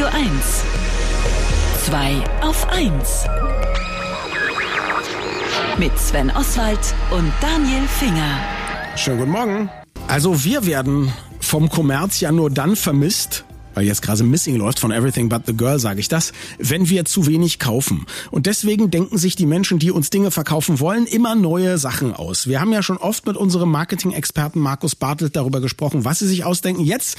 [0.00, 0.64] Radio 1.
[1.84, 3.24] 2 auf 1.
[5.78, 6.78] Mit Sven Oswald
[7.10, 8.38] und Daniel Finger.
[8.96, 9.70] Schönen guten Morgen.
[10.08, 13.44] Also wir werden vom Kommerz ja nur dann vermisst,
[13.74, 17.04] weil jetzt gerade Missing läuft von Everything But the Girl, sage ich das, wenn wir
[17.04, 18.06] zu wenig kaufen.
[18.30, 22.46] Und deswegen denken sich die Menschen, die uns Dinge verkaufen wollen, immer neue Sachen aus.
[22.46, 26.44] Wir haben ja schon oft mit unserem Marketing-Experten Markus Bartelt darüber gesprochen, was sie sich
[26.44, 26.84] ausdenken.
[26.84, 27.16] Jetzt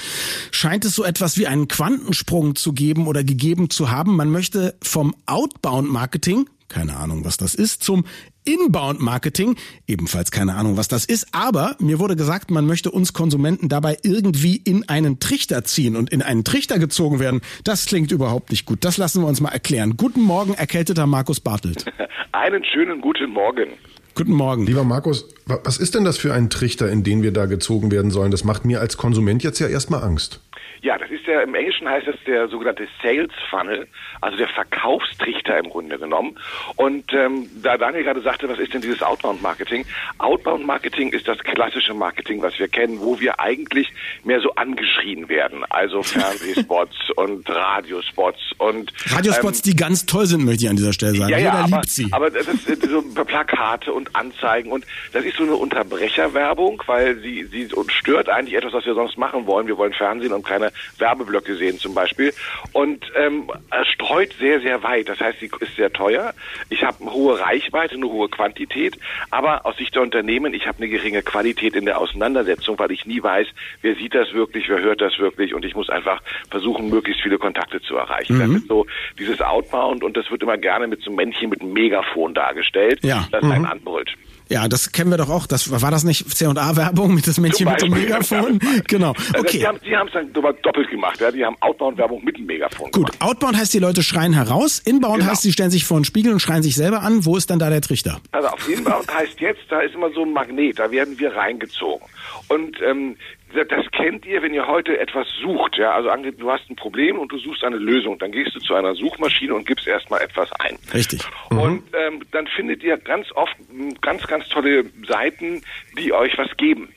[0.52, 4.16] scheint es so etwas wie einen Quantensprung zu geben oder gegeben zu haben.
[4.16, 8.06] Man möchte vom Outbound-Marketing keine Ahnung, was das ist, zum
[8.46, 9.56] Inbound-Marketing,
[9.88, 13.98] ebenfalls keine Ahnung, was das ist, aber mir wurde gesagt, man möchte uns Konsumenten dabei
[14.04, 17.42] irgendwie in einen Trichter ziehen und in einen Trichter gezogen werden.
[17.64, 18.84] Das klingt überhaupt nicht gut.
[18.84, 19.98] Das lassen wir uns mal erklären.
[19.98, 21.86] Guten Morgen, erkälteter Markus Bartelt.
[22.32, 23.72] Einen schönen guten Morgen.
[24.16, 24.66] Guten Morgen.
[24.66, 25.34] Lieber Markus,
[25.64, 28.32] was ist denn das für ein Trichter, in den wir da gezogen werden sollen?
[28.32, 30.42] Das macht mir als Konsument jetzt ja erstmal Angst.
[30.84, 33.88] Ja, das ist ja, im Englischen heißt das der sogenannte Sales Funnel,
[34.20, 36.40] also der Verkaufstrichter im Grunde genommen.
[36.76, 39.86] Und ähm, da Daniel gerade sagte, was ist denn dieses Outbound Marketing?
[40.18, 45.30] Outbound Marketing ist das klassische Marketing, was wir kennen, wo wir eigentlich mehr so angeschrien
[45.30, 45.64] werden.
[45.70, 50.94] Also Fernsehspots und Radiospots und Radiospots, ähm, die ganz toll sind, möchte ich an dieser
[50.94, 51.30] Stelle sagen.
[51.30, 52.08] Ja, ja, Jeder aber, liebt sie.
[52.12, 57.44] aber das ist so Plakate und Anzeigen und das ist so eine Unterbrecherwerbung, weil sie,
[57.46, 59.68] sie uns stört eigentlich etwas, was wir sonst machen wollen.
[59.68, 62.34] Wir wollen Fernsehen und keine Werbeblöcke sehen zum Beispiel.
[62.74, 65.10] Und ähm, er streut sehr, sehr weit.
[65.10, 66.34] Das heißt, sie ist sehr teuer.
[66.70, 68.98] Ich habe eine hohe Reichweite, eine hohe Quantität,
[69.30, 73.06] aber aus Sicht der Unternehmen, ich habe eine geringe Qualität in der Auseinandersetzung, weil ich
[73.06, 73.48] nie weiß,
[73.82, 77.38] wer sieht das wirklich, wer hört das wirklich und ich muss einfach versuchen, möglichst viele
[77.38, 78.40] Kontakte zu erreichen.
[78.40, 78.86] Das ist so
[79.20, 83.00] dieses Outbound und das wird immer gerne mit so einem Männchen mit einem Megafon dargestellt,
[83.04, 83.28] Ja.
[83.32, 84.12] das einen anbrüllt.
[84.52, 85.48] Ja, das kennen wir doch auch.
[85.48, 88.04] Das war das nicht C&A-Werbung mit das Mädchen Zum mit dem.
[88.04, 88.60] Megafon?
[88.88, 89.14] Genau.
[89.34, 89.66] Also Okay.
[89.66, 91.20] Haben die haben es dann sogar doppelt gemacht.
[91.22, 91.32] Ja?
[91.32, 93.16] Die haben Outbound-Werbung mit dem Megafon Gut, gemacht.
[93.22, 94.80] Outbound heißt, die Leute schreien heraus.
[94.80, 95.32] Inbound Genau.
[95.32, 97.26] heißt, sie stellen sich vor einen Spiegel und schreien sich selber an.
[97.26, 98.20] Wo ist dann da der Trichter?
[98.32, 102.06] Also auf Inbound heißt jetzt, da ist immer so ein Magnet, da werden wir reingezogen.
[102.50, 103.16] Und ähm,
[103.54, 105.78] das kennt ihr, wenn ihr heute etwas sucht.
[105.78, 108.74] Ja, also du hast ein Problem und du suchst eine Lösung, dann gehst du zu
[108.74, 110.78] einer Suchmaschine und gibst erstmal etwas ein.
[110.94, 111.22] Richtig.
[111.50, 113.56] Und ähm, dann findet ihr ganz oft
[114.02, 115.64] ganz, ganz tolle Seiten,
[115.98, 116.90] die euch was geben.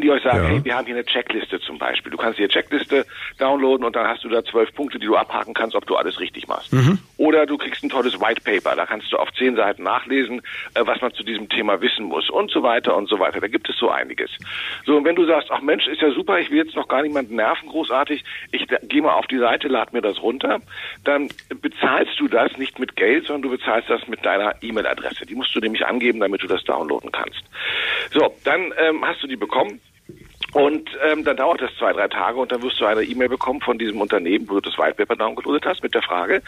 [0.00, 0.48] Die euch sagen, Ja.
[0.50, 2.10] hey, wir haben hier eine Checkliste zum Beispiel.
[2.10, 3.04] Du kannst dir Checkliste
[3.38, 6.20] downloaden und dann hast du da zwölf Punkte, die du abhaken kannst, ob du alles
[6.20, 6.72] richtig machst.
[7.16, 8.76] Oder du kriegst ein tolles White Paper.
[8.76, 10.40] Da kannst du auf zehn Seiten nachlesen,
[10.74, 13.40] äh, was man zu diesem Thema wissen muss und so weiter und so weiter.
[13.40, 14.30] Da gibt es so einiges.
[14.86, 17.02] So, und wenn du sagst, ach Mensch, ist ja super, ich will jetzt noch gar
[17.02, 20.60] niemanden nerven, großartig, ich gehe mal auf die Seite, lad mir das runter,
[21.04, 21.28] dann
[21.60, 25.26] bezahlst du das nicht mit Geld, sondern du bezahlst das mit deiner E-Mail-Adresse.
[25.26, 27.42] Die musst du nämlich angeben, damit du das downloaden kannst.
[28.12, 29.80] So, dann ähm, hast du die bekommen.
[30.54, 33.60] Und ähm, dann dauert das zwei, drei Tage und dann wirst du eine E-Mail bekommen
[33.60, 36.42] von diesem Unternehmen, wo du das White Paper downgeloadet hast, mit der Frage,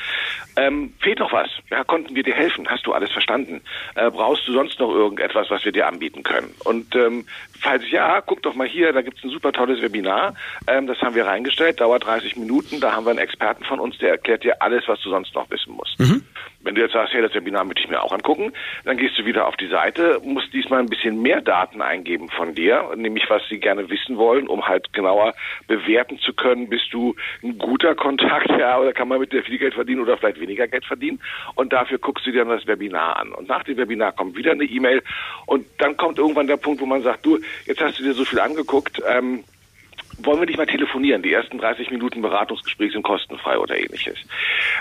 [0.57, 1.49] ähm, fehlt noch was?
[1.71, 2.67] Ja, konnten wir dir helfen?
[2.67, 3.61] Hast du alles verstanden?
[3.97, 6.51] Äh, brauchst du sonst noch irgendetwas, was wir dir anbieten können?
[6.65, 7.27] Und ähm,
[7.61, 10.35] falls ja, guck doch mal hier, da gibt's ein super tolles Webinar,
[10.67, 13.99] ähm, das haben wir reingestellt, dauert 30 Minuten, da haben wir einen Experten von uns,
[13.99, 15.99] der erklärt dir alles, was du sonst noch wissen musst.
[16.63, 18.53] Wenn du jetzt sagst, hey, das Webinar möchte ich mir auch angucken,
[18.85, 22.55] dann gehst du wieder auf die Seite, musst diesmal ein bisschen mehr Daten eingeben von
[22.55, 25.35] dir, nämlich was sie gerne wissen wollen, um halt genauer
[25.67, 29.59] bewerten zu können, bist du ein guter Kontakt, ja, oder kann man mit dir viel
[29.59, 31.21] Geld verdienen oder vielleicht weniger Geld verdienen.
[31.55, 33.33] Und dafür guckst du dir dann das Webinar an.
[33.33, 35.03] Und nach dem Webinar kommt wieder eine E-Mail
[35.47, 38.25] und dann kommt irgendwann der Punkt, wo man sagt, du, jetzt hast du dir so
[38.25, 39.45] viel angeguckt, ähm,
[40.19, 41.23] wollen wir nicht mal telefonieren?
[41.23, 44.19] Die ersten 30 Minuten Beratungsgespräch sind kostenfrei oder ähnliches.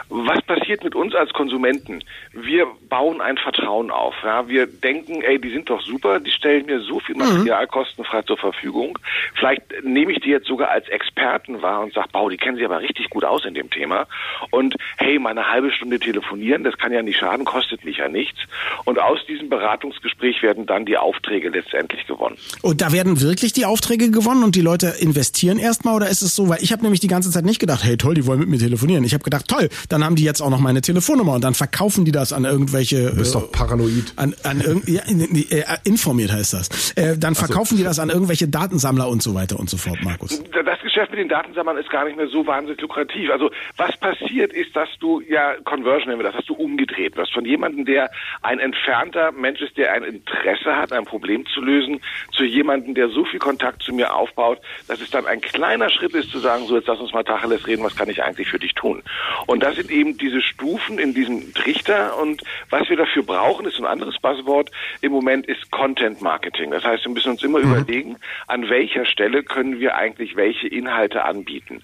[0.09, 2.03] Was passiert mit uns als Konsumenten?
[2.33, 4.15] Wir bauen ein Vertrauen auf.
[4.23, 4.47] Ja?
[4.47, 8.37] Wir denken, ey, die sind doch super, die stellen mir so viel Material kostenfrei zur
[8.37, 8.97] Verfügung.
[9.35, 12.65] Vielleicht nehme ich die jetzt sogar als Experten wahr und sage, Bau, die kennen sich
[12.65, 14.07] aber richtig gut aus in dem Thema.
[14.51, 18.07] Und hey, mal eine halbe Stunde telefonieren, das kann ja nicht schaden, kostet mich ja
[18.07, 18.39] nichts.
[18.85, 22.37] Und aus diesem Beratungsgespräch werden dann die Aufträge letztendlich gewonnen.
[22.61, 25.18] Und da werden wirklich die Aufträge gewonnen und die Leute investieren
[25.59, 27.97] erstmal oder ist es so, weil ich habe nämlich die ganze Zeit nicht gedacht, hey
[27.97, 29.03] toll, die wollen mit mir telefonieren.
[29.03, 32.05] Ich habe gedacht, toll, dann haben die jetzt auch noch meine Telefonnummer und dann verkaufen
[32.05, 34.13] die das an irgendwelche Du bist äh, doch paranoid.
[34.15, 36.91] an, an irgend, ja, äh, informiert heißt das.
[36.91, 40.41] Äh, dann verkaufen die das an irgendwelche Datensammler und so weiter und so fort, Markus.
[40.65, 43.29] Das Geschäft mit den Datensammeln ist gar nicht mehr so wahnsinnig lukrativ.
[43.31, 47.33] Also was passiert ist, dass du ja Conversion nennen wir das, dass du umgedreht wirst
[47.33, 48.09] von jemandem, der
[48.41, 52.01] ein entfernter Mensch ist, der ein Interesse hat, ein Problem zu lösen,
[52.31, 55.89] zu jemandem, der so viel Kontakt zu mir aufbaut, dass es es dann ein kleiner
[55.89, 58.47] Schritt ist zu sagen, so jetzt lass uns mal Tacheles reden, was kann ich eigentlich
[58.47, 59.03] für dich tun?
[59.47, 63.79] Und das sind eben diese Stufen in diesem Trichter und was wir dafür brauchen, ist
[63.79, 64.69] ein anderes Buzzword
[65.01, 66.71] im Moment ist Content Marketing.
[66.71, 67.71] Das heißt, wir müssen uns immer mhm.
[67.71, 68.17] überlegen,
[68.47, 71.81] an welcher Stelle können wir eigentlich welche Inhalte anbieten.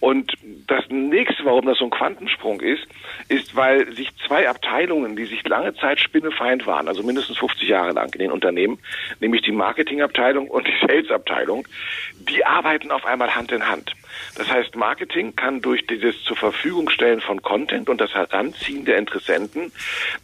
[0.00, 0.34] Und
[0.66, 2.86] das nächste, warum das so ein Quantensprung ist,
[3.28, 7.92] ist, weil sich zwei Abteilungen, die sich lange Zeit Spinnefeind waren, also mindestens 50 Jahre
[7.92, 8.78] lang in den Unternehmen,
[9.20, 11.66] nämlich die Marketingabteilung und die Salesabteilung,
[12.28, 13.92] die arbeiten auf einmal Hand in Hand.
[14.36, 18.98] Das heißt, Marketing kann durch dieses zur Verfügung stellen von Content und das Heranziehen der
[18.98, 19.72] Interessenten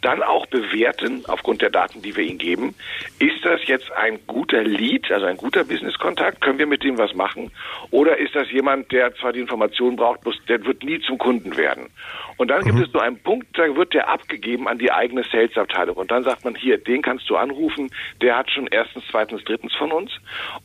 [0.01, 2.75] dann auch bewerten, aufgrund der Daten, die wir ihnen geben,
[3.19, 7.13] ist das jetzt ein guter Lead, also ein guter Business-Kontakt, können wir mit dem was
[7.13, 7.51] machen?
[7.91, 11.55] Oder ist das jemand, der zwar die Information braucht, muss, der wird nie zum Kunden
[11.57, 11.89] werden?
[12.37, 12.83] Und dann gibt mhm.
[12.83, 15.97] es so einen Punkt, da wird der abgegeben an die eigene Sales-Abteilung.
[15.97, 17.89] Und dann sagt man, hier, den kannst du anrufen,
[18.21, 20.11] der hat schon erstens, zweitens, drittens von uns.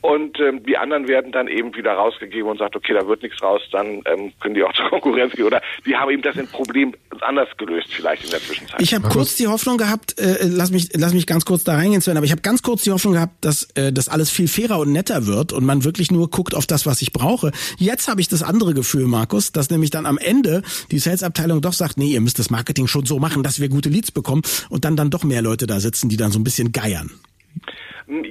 [0.01, 3.41] Und ähm, die anderen werden dann eben wieder rausgegeben und sagt, okay, da wird nichts
[3.41, 5.45] raus, dann ähm, können die auch zur Konkurrenz gehen.
[5.45, 8.81] Oder die haben eben das Problem anders gelöst vielleicht in der Zwischenzeit.
[8.81, 12.01] Ich habe kurz die Hoffnung gehabt, äh, lass mich lass mich ganz kurz da reingehen,
[12.01, 14.79] Sven, aber ich habe ganz kurz die Hoffnung gehabt, dass äh, das alles viel fairer
[14.79, 17.51] und netter wird und man wirklich nur guckt auf das, was ich brauche.
[17.77, 20.61] Jetzt habe ich das andere Gefühl, Markus, dass nämlich dann am Ende
[20.91, 23.89] die Sales-Abteilung doch sagt, nee, ihr müsst das Marketing schon so machen, dass wir gute
[23.89, 26.71] Leads bekommen und dann dann doch mehr Leute da sitzen, die dann so ein bisschen
[26.71, 27.11] geiern.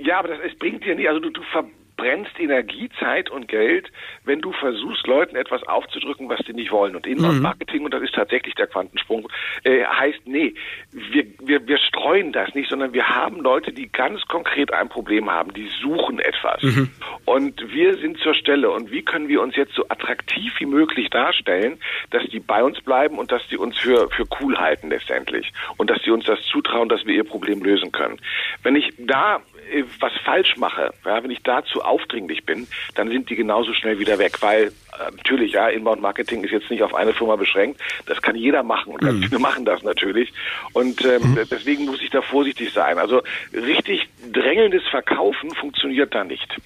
[0.02, 1.64] Ja, aber das, es bringt dir nicht, also du, du ver
[1.98, 3.92] brennst Energie, Zeit und Geld,
[4.24, 6.96] wenn du versuchst, Leuten etwas aufzudrücken, was sie nicht wollen.
[6.96, 7.84] Und Inbound-Marketing, mhm.
[7.86, 9.28] und das ist tatsächlich der Quantensprung,
[9.64, 10.54] äh, heißt, nee,
[10.92, 15.30] wir, wir, wir streuen das nicht, sondern wir haben Leute, die ganz konkret ein Problem
[15.30, 16.62] haben, die suchen etwas.
[16.62, 16.90] Mhm.
[17.26, 18.70] Und wir sind zur Stelle.
[18.70, 21.78] Und wie können wir uns jetzt so attraktiv wie möglich darstellen,
[22.10, 25.52] dass die bei uns bleiben und dass die uns für, für cool halten letztendlich.
[25.76, 28.20] Und dass sie uns das zutrauen, dass wir ihr Problem lösen können.
[28.62, 29.40] Wenn ich da
[29.72, 33.98] äh, was falsch mache, ja, wenn ich dazu aufdringlich bin, dann sind die genauso schnell
[33.98, 37.80] wieder weg, weil äh, natürlich, ja, Inbound Marketing ist jetzt nicht auf eine Firma beschränkt,
[38.06, 39.24] das kann jeder machen und ganz mhm.
[39.24, 40.32] viele machen das natürlich
[40.72, 41.40] und ähm, mhm.
[41.50, 42.98] deswegen muss ich da vorsichtig sein.
[42.98, 46.56] Also richtig drängelndes Verkaufen funktioniert da nicht.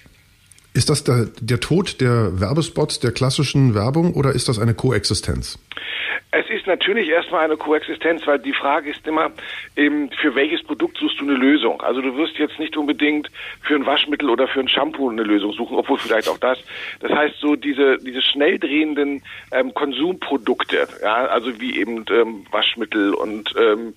[0.73, 5.59] Ist das der, der Tod der Werbespots, der klassischen Werbung oder ist das eine Koexistenz?
[6.35, 9.31] Es ist natürlich erstmal eine Koexistenz, weil die Frage ist immer,
[9.75, 11.79] ähm, für welches Produkt suchst du eine Lösung?
[11.81, 13.29] Also du wirst jetzt nicht unbedingt
[13.61, 16.57] für ein Waschmittel oder für ein Shampoo eine Lösung suchen, obwohl vielleicht auch das.
[17.01, 19.21] Das heißt so diese diese schnell drehenden
[19.51, 23.93] ähm, Konsumprodukte, ja, also wie eben ähm, Waschmittel und ähm,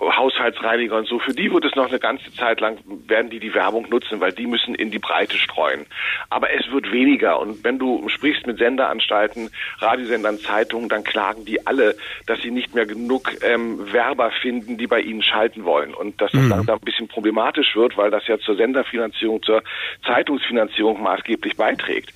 [0.00, 3.54] Haushaltsreiniger und so, für die wird es noch eine ganze Zeit lang werden die die
[3.54, 5.86] Werbung nutzen, weil die müssen in die Breite streuen.
[6.30, 11.66] Aber es wird weniger und wenn du sprichst mit Senderanstalten, Radiosendern, Zeitungen, dann klagen die
[11.66, 11.96] alle,
[12.26, 15.94] dass sie nicht mehr genug ähm, Werber finden, die bei ihnen schalten wollen.
[15.94, 16.50] Und dass das mhm.
[16.50, 19.62] langsam ein bisschen problematisch wird, weil das ja zur Senderfinanzierung, zur
[20.06, 22.12] Zeitungsfinanzierung maßgeblich beiträgt.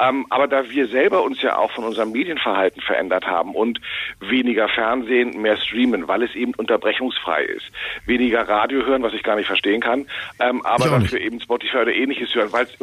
[0.00, 3.80] Ähm, aber da wir selber uns ja auch von unserem Medienverhalten verändert haben und
[4.20, 7.70] weniger Fernsehen, mehr streamen, weil es eben unterbrechungsfrei ist,
[8.06, 10.06] weniger Radio hören, was ich gar nicht verstehen kann,
[10.40, 12.74] ähm, aber dafür eben Spotify oder ähnliches hören, weil es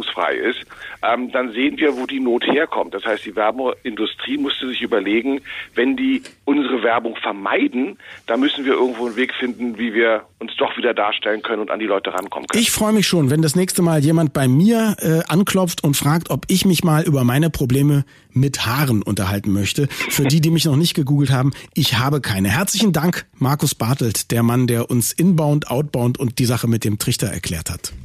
[0.00, 0.60] unterbrechungsfrei ist,
[1.02, 2.94] ähm, dann sehen wir, wo die Not herkommt.
[2.94, 5.40] Das heißt, die Werbeindustrie musste sich überlegen,
[5.74, 10.52] wenn die unsere Werbung vermeiden, da müssen wir irgendwo einen Weg finden, wie wir uns
[10.58, 12.62] doch wieder darstellen können und an die Leute rankommen können.
[12.62, 16.30] Ich freue mich schon, wenn das nächste Mal jemand bei mir äh, anklopft und fragt,
[16.30, 19.88] ob ich mich mal über meine Probleme mit Haaren unterhalten möchte.
[19.88, 22.48] Für die, die mich noch nicht gegoogelt haben, ich habe keine.
[22.48, 26.98] Herzlichen Dank, Markus Bartelt, der Mann, der uns Inbound, Outbound und die Sache mit dem
[26.98, 27.92] Trichter erklärt hat.